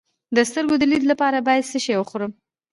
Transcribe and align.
د 0.35 0.37
سترګو 0.49 0.75
د 0.79 0.83
لید 0.91 1.03
لپاره 1.11 1.45
باید 1.47 1.69
څه 1.71 1.77
شی 1.85 1.93
وخورم؟ 1.97 2.31